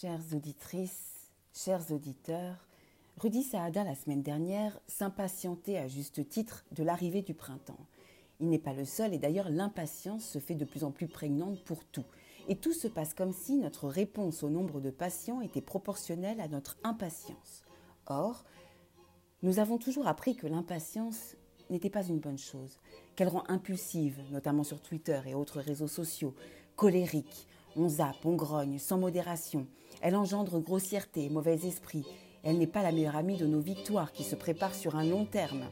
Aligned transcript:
Chères 0.00 0.34
auditrices, 0.34 1.30
chers 1.52 1.92
auditeurs, 1.92 2.66
Rudy 3.18 3.44
Saada 3.44 3.84
la 3.84 3.94
semaine 3.94 4.24
dernière 4.24 4.76
s'impatientait 4.88 5.76
à 5.76 5.86
juste 5.86 6.28
titre 6.28 6.64
de 6.72 6.82
l'arrivée 6.82 7.22
du 7.22 7.32
printemps. 7.32 7.86
Il 8.40 8.48
n'est 8.48 8.58
pas 8.58 8.72
le 8.72 8.86
seul 8.86 9.14
et 9.14 9.18
d'ailleurs 9.18 9.50
l'impatience 9.50 10.24
se 10.24 10.40
fait 10.40 10.56
de 10.56 10.64
plus 10.64 10.82
en 10.82 10.90
plus 10.90 11.06
prégnante 11.06 11.62
pour 11.62 11.84
tout. 11.84 12.04
Et 12.48 12.56
tout 12.56 12.72
se 12.72 12.88
passe 12.88 13.14
comme 13.14 13.32
si 13.32 13.54
notre 13.54 13.86
réponse 13.86 14.42
au 14.42 14.50
nombre 14.50 14.80
de 14.80 14.90
patients 14.90 15.40
était 15.40 15.60
proportionnelle 15.60 16.40
à 16.40 16.48
notre 16.48 16.76
impatience. 16.82 17.62
Or, 18.06 18.44
nous 19.44 19.60
avons 19.60 19.78
toujours 19.78 20.08
appris 20.08 20.34
que 20.34 20.48
l'impatience 20.48 21.36
n'était 21.70 21.88
pas 21.88 22.04
une 22.04 22.18
bonne 22.18 22.36
chose, 22.36 22.80
qu'elle 23.14 23.28
rend 23.28 23.44
impulsive, 23.46 24.18
notamment 24.32 24.64
sur 24.64 24.80
Twitter 24.80 25.20
et 25.26 25.34
autres 25.34 25.60
réseaux 25.60 25.86
sociaux, 25.86 26.34
colérique, 26.74 27.46
on 27.76 27.88
zappe, 27.88 28.24
on 28.24 28.34
grogne, 28.34 28.78
sans 28.78 28.98
modération. 28.98 29.66
Elle 30.04 30.16
engendre 30.16 30.60
grossièreté, 30.60 31.30
mauvais 31.30 31.66
esprit. 31.66 32.04
Elle 32.42 32.58
n'est 32.58 32.66
pas 32.66 32.82
la 32.82 32.92
meilleure 32.92 33.16
amie 33.16 33.38
de 33.38 33.46
nos 33.46 33.60
victoires 33.60 34.12
qui 34.12 34.22
se 34.22 34.34
préparent 34.34 34.74
sur 34.74 34.96
un 34.96 35.04
long 35.04 35.24
terme. 35.24 35.64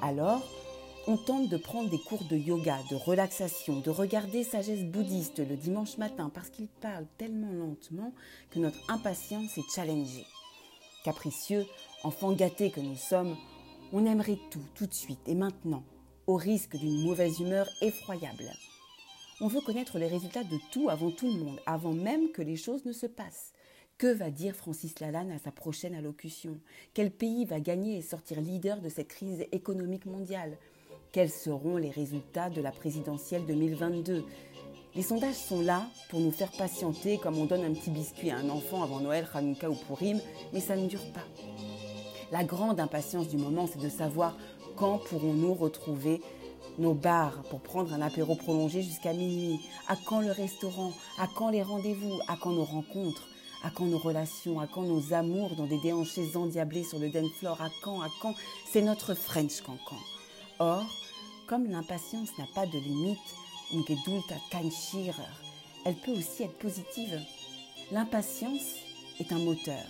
Alors, 0.00 0.40
on 1.06 1.18
tente 1.18 1.50
de 1.50 1.58
prendre 1.58 1.90
des 1.90 1.98
cours 1.98 2.24
de 2.24 2.38
yoga, 2.38 2.78
de 2.90 2.96
relaxation, 2.96 3.80
de 3.80 3.90
regarder 3.90 4.44
sagesse 4.44 4.84
bouddhiste 4.84 5.46
le 5.46 5.56
dimanche 5.56 5.98
matin 5.98 6.30
parce 6.32 6.48
qu'il 6.48 6.68
parle 6.68 7.04
tellement 7.18 7.52
lentement 7.52 8.14
que 8.50 8.60
notre 8.60 8.78
impatience 8.90 9.58
est 9.58 9.74
challengée. 9.74 10.24
Capricieux, 11.04 11.66
enfant 12.02 12.32
gâté 12.32 12.70
que 12.70 12.80
nous 12.80 12.96
sommes, 12.96 13.36
on 13.92 14.06
aimerait 14.06 14.38
tout, 14.50 14.64
tout 14.74 14.86
de 14.86 14.94
suite 14.94 15.28
et 15.28 15.34
maintenant, 15.34 15.84
au 16.26 16.36
risque 16.36 16.78
d'une 16.78 17.04
mauvaise 17.04 17.40
humeur 17.40 17.68
effroyable. 17.82 18.50
On 19.42 19.46
veut 19.46 19.62
connaître 19.62 19.98
les 19.98 20.06
résultats 20.06 20.44
de 20.44 20.58
tout 20.70 20.90
avant 20.90 21.10
tout 21.10 21.32
le 21.32 21.38
monde, 21.38 21.60
avant 21.64 21.94
même 21.94 22.30
que 22.30 22.42
les 22.42 22.56
choses 22.56 22.84
ne 22.84 22.92
se 22.92 23.06
passent. 23.06 23.54
Que 23.96 24.12
va 24.12 24.30
dire 24.30 24.54
Francis 24.54 25.00
Lalanne 25.00 25.32
à 25.32 25.38
sa 25.38 25.50
prochaine 25.50 25.94
allocution? 25.94 26.58
Quel 26.92 27.10
pays 27.10 27.46
va 27.46 27.58
gagner 27.58 27.96
et 27.96 28.02
sortir 28.02 28.38
leader 28.38 28.82
de 28.82 28.90
cette 28.90 29.08
crise 29.08 29.46
économique 29.50 30.04
mondiale? 30.04 30.58
Quels 31.12 31.30
seront 31.30 31.78
les 31.78 31.88
résultats 31.88 32.50
de 32.50 32.60
la 32.60 32.70
présidentielle 32.70 33.46
2022 33.46 34.26
Les 34.94 35.02
sondages 35.02 35.36
sont 35.36 35.62
là 35.62 35.88
pour 36.10 36.20
nous 36.20 36.32
faire 36.32 36.52
patienter 36.52 37.16
comme 37.16 37.38
on 37.38 37.46
donne 37.46 37.64
un 37.64 37.72
petit 37.72 37.90
biscuit 37.90 38.30
à 38.30 38.36
un 38.36 38.50
enfant 38.50 38.82
avant 38.82 39.00
Noël, 39.00 39.26
Hanouka 39.32 39.70
ou 39.70 39.74
Purim, 39.74 40.20
mais 40.52 40.60
ça 40.60 40.76
ne 40.76 40.86
dure 40.86 41.12
pas. 41.14 41.24
La 42.30 42.44
grande 42.44 42.78
impatience 42.78 43.28
du 43.28 43.38
moment, 43.38 43.66
c'est 43.66 43.80
de 43.80 43.88
savoir 43.88 44.36
quand 44.76 44.98
pourrons-nous 44.98 45.54
retrouver 45.54 46.20
nos 46.78 46.94
bars 46.94 47.42
pour 47.50 47.60
prendre 47.60 47.92
un 47.92 48.00
apéro 48.00 48.34
prolongé 48.34 48.82
jusqu'à 48.82 49.12
minuit 49.12 49.60
À 49.88 49.96
quand 49.96 50.20
le 50.20 50.32
restaurant? 50.32 50.92
À 51.18 51.26
quand 51.26 51.50
les 51.50 51.62
rendez-vous? 51.62 52.20
À 52.28 52.36
quand 52.36 52.52
nos 52.52 52.64
rencontres? 52.64 53.28
À 53.62 53.70
quand 53.70 53.86
nos 53.86 53.98
relations? 53.98 54.60
À 54.60 54.66
quand 54.66 54.82
nos 54.82 55.12
amours 55.12 55.54
dans 55.56 55.66
des 55.66 55.80
déhanchés 55.80 56.36
endiablés 56.36 56.84
sur 56.84 56.98
le 56.98 57.10
dance 57.10 57.32
floor? 57.38 57.60
À 57.60 57.70
quand? 57.82 58.00
À 58.00 58.08
quand? 58.20 58.34
C'est 58.70 58.82
notre 58.82 59.14
French 59.14 59.60
cancan. 59.60 60.00
Or, 60.58 60.84
comme 61.46 61.70
l'impatience 61.70 62.30
n'a 62.38 62.46
pas 62.54 62.66
de 62.66 62.78
limite, 62.78 63.18
une 63.72 63.84
gedulta 63.84 64.34
kein 64.50 64.68
elle 65.86 65.94
peut 65.94 66.12
aussi 66.12 66.42
être 66.42 66.58
positive. 66.58 67.18
L'impatience 67.90 68.76
est 69.18 69.32
un 69.32 69.38
moteur. 69.38 69.82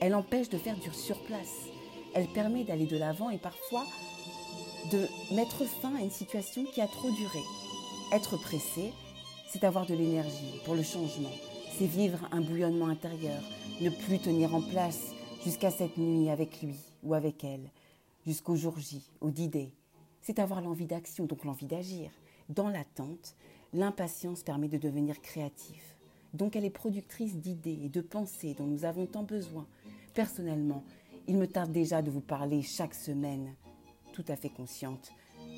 Elle 0.00 0.14
empêche 0.14 0.50
de 0.50 0.58
faire 0.58 0.76
du 0.76 0.92
surplace. 0.92 1.68
Elle 2.14 2.26
permet 2.28 2.64
d'aller 2.64 2.86
de 2.86 2.98
l'avant 2.98 3.30
et 3.30 3.38
parfois 3.38 3.84
de 4.90 5.06
mettre 5.34 5.64
fin 5.64 5.94
à 5.94 6.00
une 6.00 6.10
situation 6.10 6.64
qui 6.64 6.80
a 6.80 6.86
trop 6.86 7.10
duré. 7.10 7.42
Être 8.12 8.36
pressé, 8.36 8.92
c'est 9.48 9.64
avoir 9.64 9.86
de 9.86 9.94
l'énergie 9.94 10.60
pour 10.64 10.74
le 10.74 10.82
changement, 10.82 11.30
c'est 11.78 11.86
vivre 11.86 12.18
un 12.32 12.40
bouillonnement 12.40 12.88
intérieur, 12.88 13.40
ne 13.80 13.90
plus 13.90 14.18
tenir 14.18 14.54
en 14.54 14.60
place 14.60 15.12
jusqu'à 15.44 15.70
cette 15.70 15.98
nuit 15.98 16.30
avec 16.30 16.62
lui 16.62 16.76
ou 17.02 17.14
avec 17.14 17.44
elle, 17.44 17.70
jusqu'au 18.26 18.56
jour 18.56 18.78
J 18.78 19.02
ou 19.20 19.30
d'idées. 19.30 19.72
C'est 20.20 20.38
avoir 20.38 20.60
l'envie 20.60 20.86
d'action, 20.86 21.26
donc 21.26 21.44
l'envie 21.44 21.66
d'agir. 21.66 22.10
Dans 22.48 22.68
l'attente, 22.68 23.36
l'impatience 23.72 24.42
permet 24.42 24.68
de 24.68 24.78
devenir 24.78 25.20
créatif. 25.20 25.96
Donc 26.34 26.56
elle 26.56 26.64
est 26.64 26.70
productrice 26.70 27.36
d'idées 27.36 27.80
et 27.84 27.88
de 27.88 28.00
pensées 28.00 28.54
dont 28.54 28.66
nous 28.66 28.84
avons 28.84 29.06
tant 29.06 29.22
besoin. 29.22 29.66
Personnellement, 30.14 30.84
il 31.28 31.36
me 31.36 31.46
tarde 31.46 31.72
déjà 31.72 32.02
de 32.02 32.10
vous 32.10 32.20
parler 32.20 32.62
chaque 32.62 32.94
semaine 32.94 33.54
tout 34.12 34.24
à 34.28 34.36
fait 34.36 34.50
consciente 34.50 35.12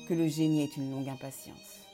que 0.07 0.13
le 0.13 0.27
génie 0.27 0.63
est 0.63 0.77
une 0.77 0.91
longue 0.91 1.09
impatience. 1.09 1.84